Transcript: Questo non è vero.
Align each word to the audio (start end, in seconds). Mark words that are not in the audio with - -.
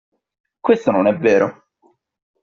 Questo 0.59 0.89
non 0.89 1.05
è 1.05 1.15
vero. 1.15 1.67